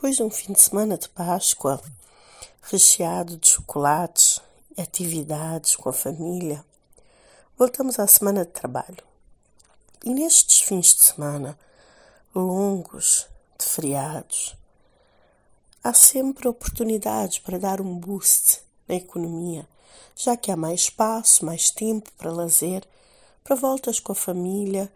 Depois 0.00 0.16
de 0.16 0.22
um 0.22 0.30
fim 0.30 0.54
de 0.54 0.62
semana 0.62 0.96
de 0.96 1.10
Páscoa, 1.10 1.78
recheado 2.62 3.36
de 3.36 3.50
chocolates, 3.50 4.40
atividades 4.74 5.76
com 5.76 5.90
a 5.90 5.92
família, 5.92 6.64
voltamos 7.58 7.98
à 7.98 8.06
semana 8.06 8.46
de 8.46 8.50
trabalho. 8.50 9.04
E 10.02 10.14
nestes 10.14 10.62
fins 10.62 10.94
de 10.94 11.02
semana 11.02 11.58
longos, 12.34 13.26
de 13.58 13.66
feriados, 13.66 14.56
há 15.84 15.92
sempre 15.92 16.48
oportunidades 16.48 17.38
para 17.38 17.58
dar 17.58 17.78
um 17.78 17.94
boost 17.94 18.62
na 18.88 18.94
economia, 18.94 19.68
já 20.16 20.34
que 20.34 20.50
há 20.50 20.56
mais 20.56 20.84
espaço, 20.84 21.44
mais 21.44 21.70
tempo 21.70 22.10
para 22.16 22.32
lazer, 22.32 22.88
para 23.44 23.54
voltas 23.54 24.00
com 24.00 24.12
a 24.12 24.14
família 24.14 24.90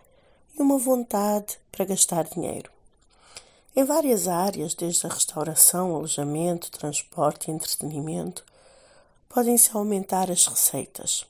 e 0.58 0.62
uma 0.62 0.78
vontade 0.78 1.58
para 1.70 1.84
gastar 1.84 2.24
dinheiro. 2.24 2.73
Em 3.76 3.82
várias 3.82 4.28
áreas, 4.28 4.72
desde 4.72 5.04
a 5.04 5.10
restauração, 5.10 5.96
alojamento, 5.96 6.70
transporte 6.70 7.50
e 7.50 7.50
entretenimento, 7.50 8.44
podem-se 9.28 9.76
aumentar 9.76 10.30
as 10.30 10.46
receitas. 10.46 11.26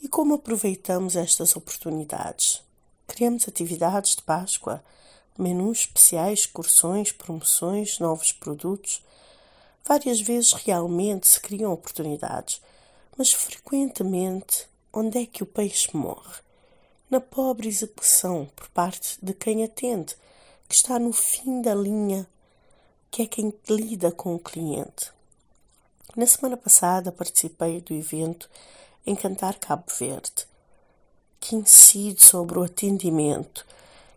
E 0.00 0.06
como 0.08 0.34
aproveitamos 0.34 1.16
estas 1.16 1.56
oportunidades? 1.56 2.62
Criamos 3.08 3.48
atividades 3.48 4.14
de 4.14 4.22
Páscoa, 4.22 4.80
menus 5.36 5.80
especiais, 5.80 6.40
excursões, 6.40 7.10
promoções, 7.10 7.98
novos 7.98 8.30
produtos. 8.30 9.02
Várias 9.84 10.20
vezes 10.20 10.52
realmente 10.52 11.26
se 11.26 11.40
criam 11.40 11.72
oportunidades, 11.72 12.62
mas 13.16 13.32
frequentemente 13.32 14.68
onde 14.92 15.18
é 15.18 15.26
que 15.26 15.42
o 15.42 15.46
peixe 15.46 15.96
morre? 15.96 16.38
Na 17.10 17.20
pobre 17.20 17.66
execução 17.66 18.48
por 18.54 18.68
parte 18.68 19.18
de 19.20 19.34
quem 19.34 19.64
atende 19.64 20.14
que 20.68 20.74
está 20.74 20.98
no 20.98 21.12
fim 21.12 21.62
da 21.62 21.74
linha, 21.74 22.26
que 23.10 23.22
é 23.22 23.26
quem 23.26 23.52
lida 23.68 24.10
com 24.10 24.34
o 24.34 24.38
cliente. 24.38 25.12
Na 26.16 26.26
semana 26.26 26.56
passada 26.56 27.12
participei 27.12 27.80
do 27.80 27.92
evento 27.92 28.48
Encantar 29.06 29.58
Cabo 29.58 29.84
Verde, 29.98 30.46
que 31.40 31.56
incide 31.56 32.24
sobre 32.24 32.58
o 32.58 32.62
atendimento 32.62 33.66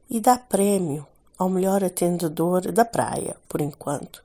e 0.10 0.20
dá 0.20 0.38
prémio 0.38 1.06
ao 1.38 1.50
melhor 1.50 1.84
atendedor 1.84 2.72
da 2.72 2.86
praia, 2.86 3.36
por 3.48 3.62
enquanto. 3.62 4.24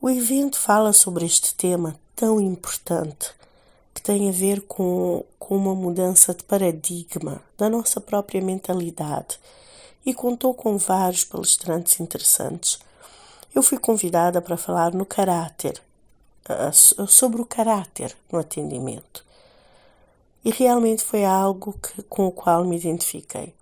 O 0.00 0.10
evento 0.10 0.58
fala 0.58 0.92
sobre 0.92 1.24
este 1.24 1.54
tema 1.54 1.98
tão 2.14 2.40
importante 2.40 3.34
que 3.94 4.02
tem 4.02 4.28
a 4.28 4.32
ver 4.32 4.62
com, 4.62 5.24
com 5.38 5.56
uma 5.56 5.74
mudança 5.74 6.34
de 6.34 6.42
paradigma 6.42 7.40
da 7.56 7.70
nossa 7.70 8.00
própria 8.00 8.42
mentalidade 8.42 9.38
e 10.04 10.12
contou 10.12 10.52
com 10.52 10.76
vários 10.76 11.24
palestrantes 11.24 12.00
interessantes. 12.00 12.78
Eu 13.54 13.62
fui 13.62 13.78
convidada 13.78 14.42
para 14.42 14.56
falar 14.56 14.92
no 14.92 15.06
caráter, 15.06 15.80
sobre 17.06 17.40
o 17.40 17.46
caráter 17.46 18.14
no 18.30 18.38
atendimento. 18.38 19.24
E 20.44 20.50
realmente 20.50 21.02
foi 21.02 21.24
algo 21.24 21.72
que, 21.74 22.02
com 22.02 22.26
o 22.26 22.32
qual 22.32 22.64
me 22.64 22.76
identifiquei. 22.76 23.54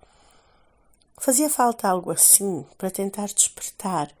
Fazia 1.17 1.49
falta 1.49 1.87
algo 1.87 2.11
assim 2.11 2.65
para 2.77 2.91
tentar 2.91 3.27
despertar 3.27 4.11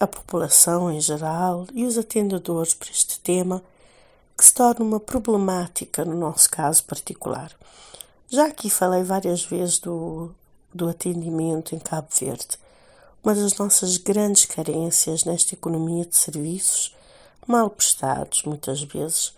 a 0.00 0.06
população 0.06 0.90
em 0.90 1.00
geral 1.00 1.66
e 1.72 1.84
os 1.84 1.96
atendedores 1.96 2.74
para 2.74 2.90
este 2.90 3.20
tema, 3.20 3.62
que 4.36 4.44
se 4.44 4.54
torna 4.54 4.84
uma 4.84 5.00
problemática 5.00 6.04
no 6.04 6.16
nosso 6.16 6.50
caso 6.50 6.84
particular. 6.84 7.52
Já 8.28 8.46
aqui 8.46 8.68
falei 8.68 9.02
várias 9.02 9.44
vezes 9.44 9.78
do, 9.78 10.34
do 10.72 10.88
atendimento 10.88 11.74
em 11.74 11.78
Cabo 11.78 12.08
Verde. 12.18 12.58
Uma 13.22 13.34
das 13.34 13.56
nossas 13.56 13.96
grandes 13.96 14.44
carências 14.44 15.24
nesta 15.24 15.54
economia 15.54 16.04
de 16.04 16.16
serviços, 16.16 16.94
mal 17.46 17.70
prestados 17.70 18.42
muitas 18.42 18.82
vezes. 18.82 19.32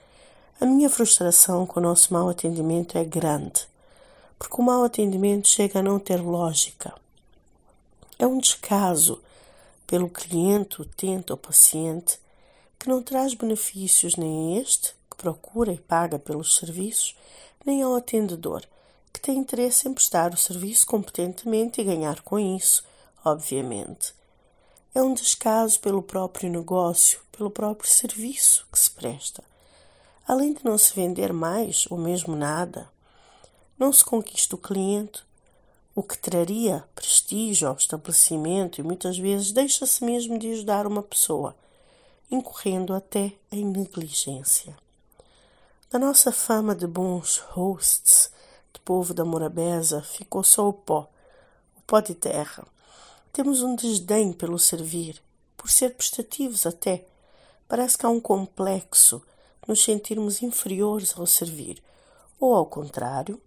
A 0.60 0.64
minha 0.64 0.88
frustração 0.88 1.66
com 1.66 1.78
o 1.78 1.82
nosso 1.82 2.12
mau 2.12 2.28
atendimento 2.30 2.96
é 2.96 3.04
grande, 3.04 3.68
porque 4.38 4.56
o 4.60 4.64
mau 4.64 4.82
atendimento 4.82 5.46
chega 5.46 5.80
a 5.80 5.82
não 5.82 5.98
ter 5.98 6.16
lógica. 6.16 6.94
É 8.18 8.26
um 8.26 8.38
descaso 8.38 9.20
pelo 9.86 10.08
cliente, 10.08 10.80
utente 10.80 11.30
ou 11.30 11.38
paciente 11.38 12.18
que 12.78 12.88
não 12.88 13.02
traz 13.02 13.34
benefícios 13.34 14.16
nem 14.16 14.56
a 14.56 14.60
este, 14.60 14.94
que 15.10 15.16
procura 15.16 15.72
e 15.72 15.78
paga 15.78 16.18
pelos 16.18 16.56
serviços, 16.56 17.16
nem 17.64 17.82
ao 17.82 17.94
atendedor, 17.96 18.62
que 19.12 19.20
tem 19.20 19.38
interesse 19.38 19.88
em 19.88 19.94
prestar 19.94 20.32
o 20.32 20.36
serviço 20.36 20.86
competentemente 20.86 21.80
e 21.80 21.84
ganhar 21.84 22.20
com 22.22 22.38
isso, 22.38 22.84
obviamente. 23.24 24.14
É 24.94 25.02
um 25.02 25.14
descaso 25.14 25.80
pelo 25.80 26.02
próprio 26.02 26.50
negócio, 26.50 27.20
pelo 27.32 27.50
próprio 27.50 27.90
serviço 27.90 28.66
que 28.70 28.78
se 28.78 28.90
presta. 28.90 29.42
Além 30.26 30.52
de 30.52 30.64
não 30.64 30.76
se 30.78 30.94
vender 30.94 31.32
mais 31.32 31.86
ou 31.90 31.98
mesmo 31.98 32.34
nada, 32.34 32.88
não 33.78 33.92
se 33.92 34.04
conquista 34.04 34.54
o 34.54 34.58
cliente, 34.58 35.22
o 35.94 36.02
que 36.02 36.18
traria 36.18 36.84
prestígio 36.94 37.68
ao 37.68 37.76
estabelecimento 37.76 38.78
e 38.80 38.84
muitas 38.84 39.18
vezes 39.18 39.52
deixa-se 39.52 40.04
mesmo 40.04 40.38
de 40.38 40.52
ajudar 40.52 40.86
uma 40.86 41.02
pessoa, 41.02 41.56
incorrendo 42.30 42.92
até 42.92 43.32
em 43.50 43.64
negligência. 43.64 44.76
Da 45.90 45.98
nossa 45.98 46.32
fama 46.32 46.74
de 46.74 46.86
bons 46.86 47.38
hosts, 47.52 48.30
do 48.72 48.80
povo 48.80 49.14
da 49.14 49.24
Morabeza 49.24 50.02
ficou 50.02 50.42
só 50.42 50.68
o 50.68 50.72
pó, 50.72 51.08
o 51.76 51.80
pó 51.82 52.00
de 52.00 52.14
terra. 52.14 52.66
Temos 53.32 53.62
um 53.62 53.76
desdém 53.76 54.32
pelo 54.32 54.58
servir, 54.58 55.22
por 55.56 55.70
ser 55.70 55.94
prestativos 55.94 56.66
até. 56.66 57.06
Parece 57.68 57.96
que 57.96 58.04
há 58.04 58.08
um 58.08 58.20
complexo, 58.20 59.22
nos 59.66 59.82
sentirmos 59.82 60.42
inferiores 60.42 61.16
ao 61.16 61.26
servir, 61.26 61.82
ou 62.38 62.54
ao 62.54 62.66
contrário, 62.66 63.40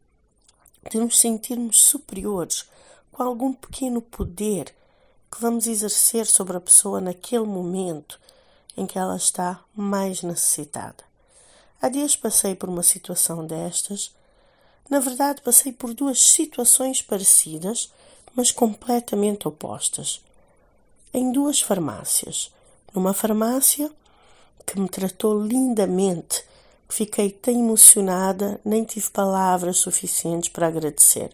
de 0.90 0.98
nos 0.98 1.20
sentirmos 1.20 1.82
superiores 1.84 2.66
com 3.12 3.24
algum 3.24 3.54
pequeno 3.54 4.02
poder 4.02 4.74
que 5.32 5.42
vamos 5.42 5.68
exercer 5.68 6.26
sobre 6.26 6.58
a 6.58 6.62
pessoa 6.62 7.02
naquele 7.02 7.46
momento 7.46 8.20
em 8.80 8.88
que 8.88 8.98
ela 8.98 9.16
está 9.16 9.60
mais 9.76 10.24
necessitada. 10.24 11.04
Há 11.82 11.90
dias 11.90 12.16
passei 12.16 12.56
por 12.56 12.70
uma 12.70 12.84
situação 12.84 13.46
destas 13.46 14.14
na 14.90 15.00
verdade, 15.00 15.42
passei 15.44 15.72
por 15.72 15.94
duas 15.94 16.20
situações 16.20 17.00
parecidas, 17.00 17.94
mas 18.34 18.52
completamente 18.52 19.48
opostas. 19.48 20.20
Em 21.14 21.32
duas 21.32 21.62
farmácias. 21.62 22.52
Numa 22.94 23.14
farmácia 23.14 23.92
que 24.66 24.80
me 24.80 24.90
tratou 24.90 25.40
lindamente, 25.40 26.44
fiquei 26.88 27.30
tão 27.30 27.54
emocionada, 27.54 28.60
nem 28.66 28.84
tive 28.84 29.08
palavras 29.12 29.78
suficientes 29.78 30.50
para 30.50 30.68
agradecer. 30.68 31.32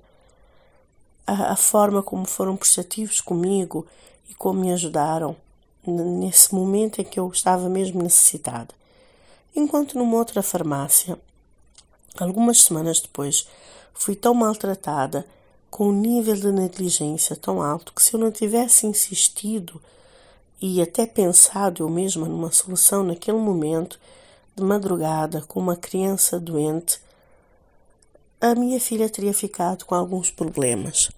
A, 1.26 1.54
a 1.54 1.56
forma 1.56 2.04
como 2.04 2.26
foram 2.26 2.58
prestativos 2.58 3.22
comigo 3.22 3.88
e 4.30 4.34
como 4.34 4.60
me 4.60 4.74
ajudaram 4.74 5.36
nesse 5.90 6.54
momento 6.54 7.02
em 7.02 7.04
que 7.04 7.20
eu 7.20 7.28
estava 7.30 7.70
mesmo 7.70 8.02
necessitada. 8.02 8.74
Enquanto 9.56 9.98
numa 9.98 10.18
outra 10.18 10.44
farmácia 10.44 11.18
Algumas 12.18 12.62
semanas 12.62 13.02
depois, 13.02 13.46
fui 13.94 14.16
tão 14.16 14.34
maltratada, 14.34 15.26
com 15.70 15.90
um 15.90 15.92
nível 15.92 16.36
de 16.36 16.50
negligência 16.50 17.36
tão 17.36 17.62
alto, 17.62 17.92
que 17.94 18.02
se 18.02 18.14
eu 18.14 18.20
não 18.20 18.32
tivesse 18.32 18.88
insistido 18.88 19.82
e 20.62 20.82
até 20.82 21.06
pensado 21.06 21.84
eu 21.84 21.90
mesma 21.90 22.26
numa 22.26 22.54
solução 22.54 23.04
naquele 23.04 23.38
momento, 23.38 24.00
de 24.56 24.64
madrugada, 24.64 25.42
com 25.42 25.60
uma 25.60 25.76
criança 25.76 26.40
doente, 26.40 27.02
a 28.40 28.56
minha 28.56 28.80
filha 28.80 29.10
teria 29.10 29.34
ficado 29.34 29.84
com 29.84 29.94
alguns 29.94 30.32
problemas. 30.32 31.12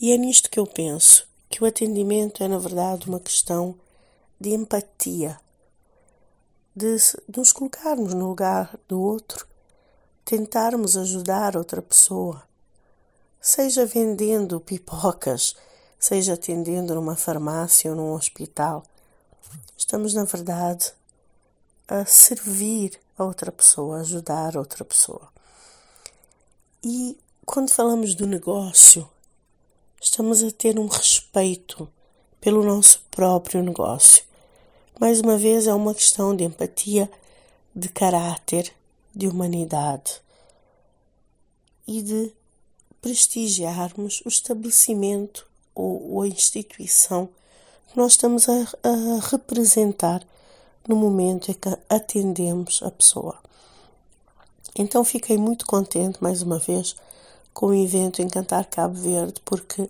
E 0.00 0.12
é 0.12 0.16
nisto 0.16 0.48
que 0.48 0.60
eu 0.60 0.66
penso, 0.68 1.26
que 1.48 1.62
o 1.62 1.66
atendimento 1.66 2.42
é, 2.42 2.48
na 2.48 2.58
verdade, 2.58 3.08
uma 3.08 3.20
questão 3.20 3.74
de 4.40 4.50
empatia, 4.50 5.40
de 6.74 6.96
nos 7.34 7.52
colocarmos 7.52 8.12
no 8.12 8.28
lugar 8.28 8.78
do 8.86 9.00
outro 9.00 9.46
tentarmos 10.24 10.96
ajudar 10.96 11.56
outra 11.56 11.80
pessoa, 11.80 12.42
seja 13.40 13.86
vendendo 13.86 14.60
pipocas, 14.60 15.54
seja 15.98 16.34
atendendo 16.34 16.96
numa 16.96 17.14
farmácia 17.14 17.90
ou 17.90 17.96
num 17.96 18.12
hospital. 18.12 18.82
Estamos, 19.76 20.14
na 20.14 20.24
verdade, 20.24 20.92
a 21.86 22.04
servir 22.04 23.00
a 23.16 23.24
outra 23.24 23.52
pessoa, 23.52 23.98
a 23.98 24.00
ajudar 24.00 24.56
outra 24.56 24.84
pessoa. 24.84 25.28
E 26.82 27.16
quando 27.44 27.70
falamos 27.70 28.16
do 28.16 28.26
negócio, 28.26 29.08
estamos 30.00 30.42
a 30.42 30.50
ter 30.50 30.78
um 30.78 30.86
respeito 30.86 31.88
pelo 32.40 32.64
nosso 32.64 33.02
próprio 33.10 33.62
negócio. 33.62 34.24
Mais 35.00 35.20
uma 35.20 35.36
vez, 35.36 35.66
é 35.66 35.74
uma 35.74 35.94
questão 35.94 36.34
de 36.34 36.44
empatia, 36.44 37.10
de 37.74 37.88
caráter 37.88 38.72
de 39.14 39.26
humanidade 39.26 40.20
e 41.86 42.02
de 42.02 42.32
prestigiarmos 43.00 44.22
o 44.24 44.28
estabelecimento 44.28 45.46
ou, 45.74 46.22
a 46.22 46.28
instituição 46.28 47.28
que 47.88 47.96
nós 47.96 48.12
estamos 48.12 48.48
a, 48.48 48.52
a 48.52 49.28
representar 49.30 50.26
no 50.88 50.96
momento 50.96 51.50
em 51.50 51.54
que 51.54 51.68
atendemos 51.88 52.82
a 52.82 52.90
pessoa. 52.90 53.38
Então 54.78 55.04
fiquei 55.04 55.38
muito 55.38 55.64
contente, 55.66 56.22
mais 56.22 56.42
uma 56.42 56.58
vez, 56.58 56.96
com 57.56 57.68
o 57.68 57.74
evento 57.74 58.20
Encantar 58.20 58.66
Cabo 58.66 58.94
Verde, 59.00 59.40
porque 59.42 59.88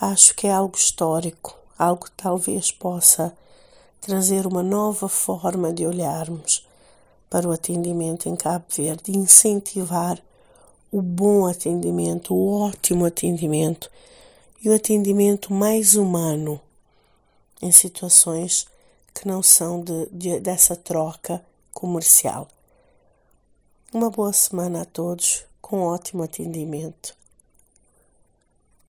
acho 0.00 0.34
que 0.34 0.48
é 0.48 0.52
algo 0.52 0.76
histórico, 0.76 1.56
algo 1.78 2.06
que 2.06 2.10
talvez 2.10 2.72
possa 2.72 3.32
trazer 4.00 4.48
uma 4.48 4.64
nova 4.64 5.08
forma 5.08 5.72
de 5.72 5.86
olharmos 5.86 6.66
para 7.30 7.48
o 7.48 7.52
atendimento 7.52 8.28
em 8.28 8.34
Cabo 8.34 8.64
Verde, 8.68 9.16
incentivar 9.16 10.20
o 10.90 11.00
bom 11.00 11.46
atendimento, 11.46 12.34
o 12.34 12.62
ótimo 12.62 13.04
atendimento 13.04 13.88
e 14.60 14.68
o 14.68 14.74
atendimento 14.74 15.52
mais 15.52 15.94
humano 15.94 16.60
em 17.62 17.70
situações 17.70 18.66
que 19.14 19.28
não 19.28 19.40
são 19.40 19.82
de, 19.82 20.06
de, 20.10 20.40
dessa 20.40 20.74
troca 20.74 21.40
comercial. 21.72 22.48
Uma 23.94 24.10
boa 24.10 24.32
semana 24.32 24.82
a 24.82 24.84
todos, 24.84 25.46
com 25.60 25.82
ótimo 25.82 26.22
atendimento. 26.22 27.17